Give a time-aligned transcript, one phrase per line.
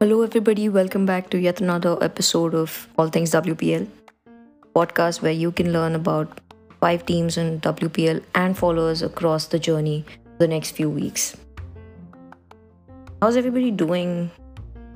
[0.00, 0.68] Hello, everybody.
[0.68, 3.88] Welcome back to yet another episode of All Things WPL,
[4.72, 6.40] podcast where you can learn about
[6.80, 10.04] five teams in WPL and follow us across the journey
[10.38, 11.36] the next few weeks.
[13.20, 14.30] How's everybody doing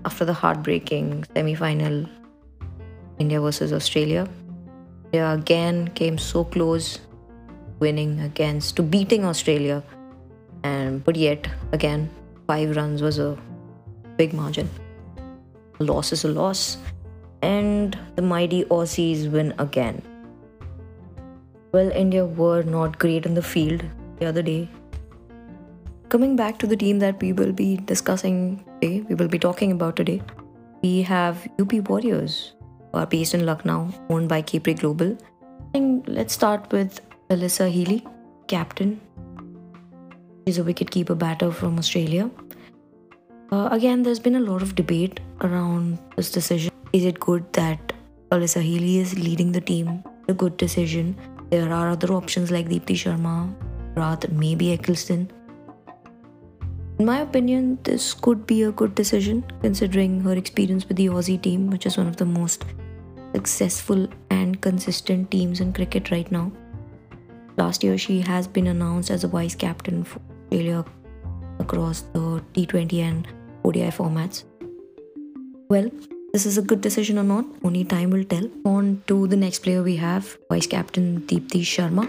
[0.04, 2.06] after the heartbreaking semi final
[3.18, 4.28] India versus Australia?
[5.06, 7.00] India again came so close
[7.80, 9.82] winning against to beating Australia,
[10.62, 12.08] and but yet again,
[12.46, 13.36] five runs was a
[14.16, 14.70] big margin
[15.82, 16.78] loss is a loss,
[17.42, 20.02] and the mighty Aussies win again.
[21.72, 23.84] Well, India were not great in the field
[24.18, 24.68] the other day.
[26.08, 29.72] Coming back to the team that we will be discussing today, we will be talking
[29.72, 30.20] about today,
[30.82, 32.52] we have UP Warriorz,
[32.90, 35.16] who are based in Lucknow, owned by Capri Global.
[35.74, 38.06] And let's start with Alyssa Healy,
[38.48, 39.00] captain.
[40.46, 42.28] She's a wicketkeeper batter from Australia.
[43.52, 46.72] Uh, again, there's been a lot of debate around this decision.
[46.94, 47.92] Is it good that
[48.30, 50.02] Alyssa Healy is leading the team?
[50.28, 51.14] A good decision.
[51.50, 53.54] There are other options like Deepti Sharma,
[53.94, 55.28] Rath, maybe Ecclestone.
[56.98, 61.42] In my opinion, this could be a good decision considering her experience with the Aussie
[61.42, 62.64] team, which is one of the most
[63.34, 66.50] successful and consistent teams in cricket right now.
[67.58, 70.86] Last year, she has been announced as a vice captain for Australia
[71.58, 73.28] across the T20 and
[73.64, 74.44] ODI formats.
[75.68, 75.90] Well,
[76.32, 78.48] this is a good decision or not, only time will tell.
[78.64, 82.06] On to the next player we have, Vice Captain Deepti Sharma.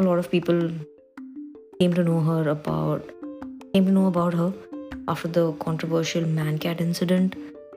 [0.00, 0.70] A lot of people
[1.80, 3.08] came to know her about
[3.74, 4.52] came to know about her
[5.08, 7.34] after the controversial Mankad incident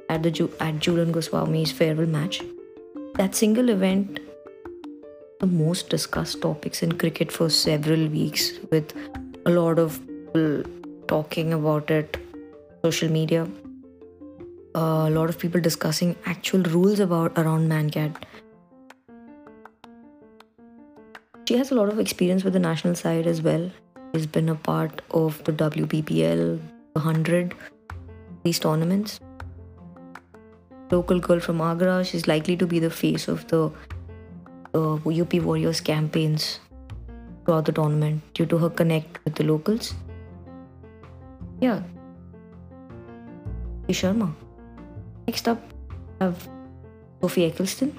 [0.10, 2.42] at the at Jhulan Goswami's farewell match.
[3.16, 4.20] That single event
[5.42, 8.94] the most discussed topics in cricket for several weeks with
[9.48, 10.64] a lot of people
[11.12, 12.18] talking about it,
[12.84, 13.48] social media,
[14.74, 18.16] a lot of people discussing actual rules about around Mankad.
[21.48, 23.70] She has a lot of experience with the national side as well.
[24.14, 26.60] She's been a part of the WBBL,
[26.94, 27.56] the 100,
[28.44, 29.20] these tournaments.
[30.92, 33.66] Local girl from Agra, she's likely to be the face of the
[34.74, 36.60] uh, UP Warriorz campaigns
[37.44, 39.94] throughout the tournament due to her connect with the locals.
[41.62, 41.82] Yeah.
[43.90, 44.34] Sharma.
[45.28, 45.62] Next up,
[46.20, 46.48] I have
[47.22, 47.94] Sophie Ecclestone.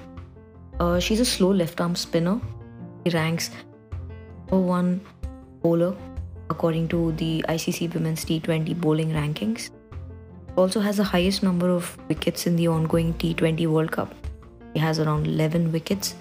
[0.79, 2.41] Uh, she's a slow left arm spinner.
[3.05, 3.51] She ranks
[4.51, 5.01] number one
[5.61, 5.95] bowler
[6.49, 9.69] according to the ICC Women's T20 bowling rankings.
[10.57, 14.13] Also has the highest number of wickets in the ongoing T20 World Cup.
[14.73, 16.15] She has around 11 wickets.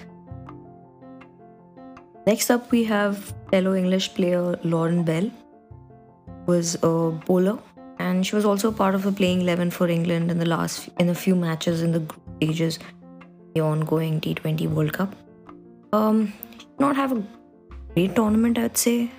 [2.26, 5.30] Next up, we have fellow English player Lauren Bell
[6.46, 7.58] was a bowler
[7.98, 11.08] and she was also part of the playing 11 for England in the last in
[11.08, 12.78] a few matches in the group stages
[13.54, 15.14] the ongoing T20 World Cup.
[15.92, 16.32] Um,
[16.78, 17.22] not have a
[17.94, 19.10] great tournament, I'd say.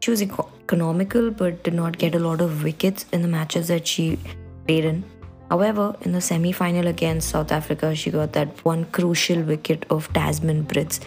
[0.00, 3.86] She was economical but did not get a lot of wickets in the matches that
[3.86, 4.18] she
[4.66, 5.04] played in.
[5.50, 10.10] However, in the semi final against South Africa, she got that one crucial wicket of
[10.12, 11.00] Tazmin Brits.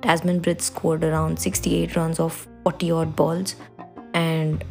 [0.00, 3.54] Tazmin Brits scored around 68 runs off 40 odd balls
[4.12, 4.64] and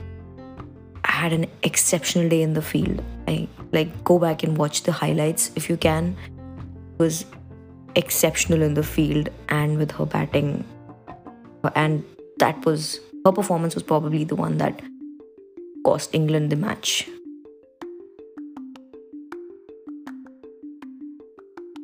[1.23, 3.01] had an exceptional day in the field.
[3.29, 6.17] I like go back and watch the highlights if you can.
[6.57, 7.25] It was
[7.95, 10.65] exceptional in the field and with her batting,
[11.75, 12.03] and
[12.39, 14.81] that was her performance was probably the one that
[15.85, 17.07] cost England the match.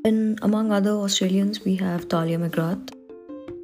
[0.03, 2.93] And among other Australians, we have Tahlia McGrath,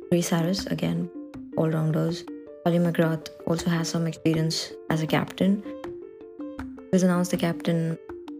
[0.09, 1.09] Grace Harris, again,
[1.57, 2.23] all rounders.
[2.65, 5.61] Tahlia McGrath also has some experience as a captain.
[6.57, 7.95] He was announced the captain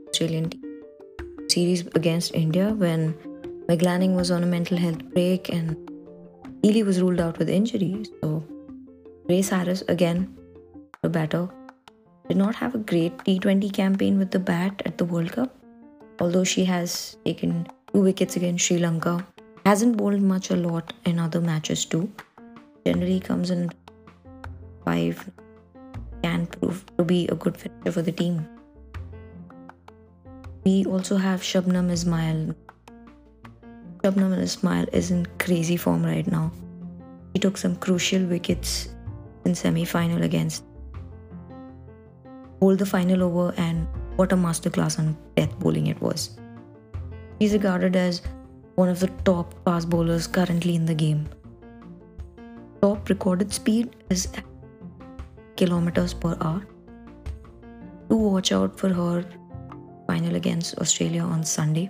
[0.10, 0.52] Australian
[1.48, 3.14] series against India when
[3.68, 5.78] Meg Lanning was on a mental health break and
[6.64, 8.04] Healy was ruled out with injury.
[8.24, 8.44] So
[9.28, 10.36] Grace Harris again,
[11.04, 11.48] a batter,
[12.28, 15.56] did not have a great T20 campaign with the bat at the World Cup,
[16.20, 19.24] although she has taken two wickets against Sri Lanka.
[19.68, 22.12] Hasn't bowled much a lot in other matches too.
[22.84, 23.70] Generally comes in
[24.86, 25.30] five
[26.24, 28.48] can prove to be a good finisher for the team.
[30.66, 32.56] We also have Shabnam Ismail.
[34.04, 36.52] Shabnam Ismail is in crazy form right now.
[37.34, 38.90] He took some crucial wickets
[39.46, 40.64] in semi-final against
[42.62, 46.40] hold the final over and what a masterclass on death bowling it was.
[47.40, 48.22] He's regarded as
[48.76, 51.28] one of the top fast bowlers currently in the game.
[52.82, 54.28] Top recorded speed is
[55.56, 56.62] kilometers per hour.
[58.10, 59.26] do watch out for her
[60.08, 61.90] final against Australia on Sunday.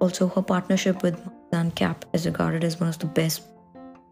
[0.00, 1.18] Also, her partnership with
[1.52, 3.42] Dan Kapp is regarded as one of the best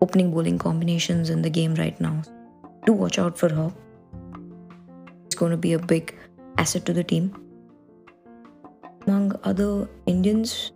[0.02, 2.22] opening bowling combinations in the game right now.
[2.84, 3.72] Do watch out for her.
[5.26, 6.14] It's going to be a big
[6.58, 7.32] asset to the team.
[9.06, 10.72] Among other Indians,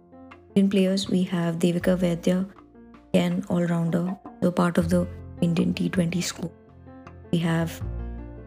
[0.55, 2.49] Indian players, we have Devika Vaidya,
[3.13, 5.07] again all-rounder, so part of the
[5.43, 6.51] Indian T20 squad.
[7.33, 7.81] We have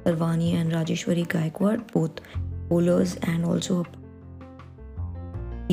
[0.04, 2.20] Sarvani and Rajeshwari Gaikwad, both
[2.70, 3.86] bowlers and also a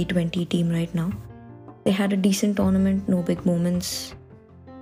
[0.00, 1.12] T20 team right now.
[1.84, 4.14] They had a decent tournament, no big moments,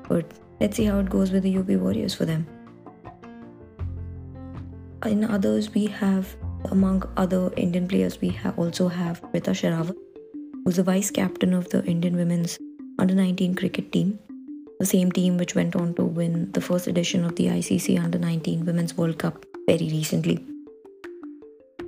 [0.09, 0.25] but
[0.61, 2.47] let's see how it goes with the UP Warriorz for them.
[5.05, 6.37] In others, we have
[6.71, 9.97] among other Indian players, we have also have Shweta Sehrawat,
[10.65, 12.59] who's the vice captain of the Indian women's
[12.99, 14.19] under 19 cricket team,
[14.81, 18.19] the same team which went on to win the first edition of the ICC under
[18.19, 20.43] 19 Women's World Cup very recently.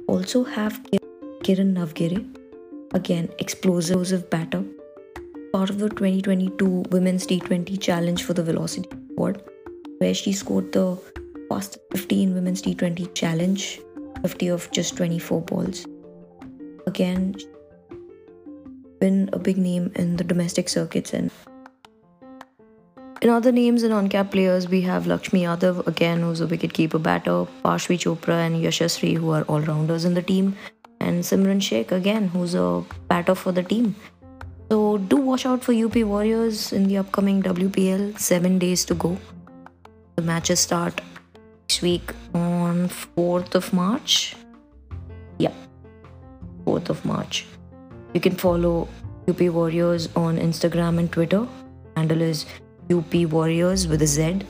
[0.07, 0.83] Also have
[1.43, 2.21] Kiran Navgire,
[2.93, 4.63] again explosive batter,
[5.55, 9.43] part of the 2022 Women's T20 Challenge for the Velocity Award,
[9.99, 10.99] where she scored the
[11.49, 13.81] fastest 15 Women's T20 Challenge
[14.21, 15.87] 50 of just 24 balls.
[16.87, 17.37] Again,
[19.01, 21.31] been a big name in the domestic circuits and
[23.23, 27.47] in other names and on-cap players, we have Lakshmi Yadav again, who's a wicketkeeper batter,
[27.65, 30.57] Parshavi Chopra and Yashasri, who are all-rounders in the team,
[30.99, 33.95] and Simran Sheikh again, who's a batter for the team.
[34.69, 38.19] So do watch out for UP Warriorz in the upcoming WPL.
[38.19, 39.17] Seven days to go.
[40.17, 41.01] The matches start
[41.35, 44.35] next week on 4th of March.
[45.39, 45.53] Yeah,
[46.67, 47.47] 4th of March.
[48.15, 48.89] You can follow
[49.29, 51.47] UP Warriorz on Instagram and Twitter.
[51.97, 52.47] Handle is
[52.91, 54.41] UP Warriorz with a Z.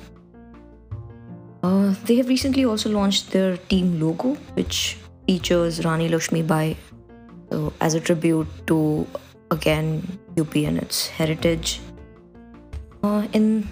[1.63, 6.77] Uh, they have recently also launched their team logo, which features Rani Lakshmi Bai
[7.53, 9.07] so as a tribute to
[9.51, 11.81] again UP and its heritage.
[13.03, 13.69] Uh, in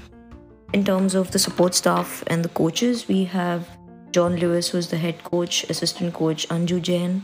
[0.73, 3.67] in terms of the support staff and the coaches, we have
[4.13, 7.23] Jon Lewis, who's the head coach, assistant coach, Anju Jain.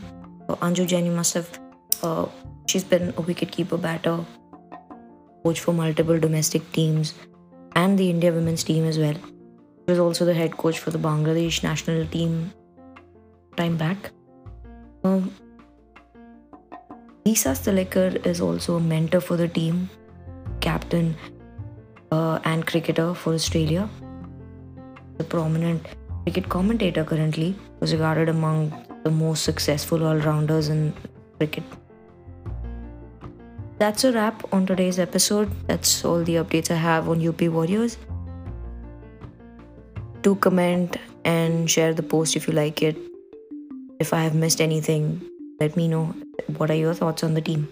[0.49, 1.59] Uh, Anju Jain, you must have,
[2.03, 2.25] uh,
[2.67, 4.25] she's been a wicketkeeper batter,
[5.43, 7.13] coach for multiple domestic teams,
[7.75, 9.13] and the India women's team as well.
[9.13, 12.51] She was also the head coach for the Bangladesh national team
[13.55, 14.11] time back.
[15.03, 15.31] Um,
[17.25, 19.89] Lisa Sthalekar is also a mentor for the team,
[20.61, 21.15] captain
[22.11, 23.89] uh, and cricketer for Australia.
[25.19, 25.85] A prominent
[26.23, 28.71] cricket commentator currently, was regarded among
[29.03, 30.93] the most successful all-rounders in
[31.37, 31.63] cricket.
[33.79, 35.51] That's a wrap on today's episode.
[35.67, 37.97] That's all the updates I have on UP Warriorz.
[40.23, 42.97] Do comment and share the post if you like it.
[43.99, 45.21] If I have missed anything,
[45.59, 46.15] let me know.
[46.57, 47.67] What are your thoughts on the team?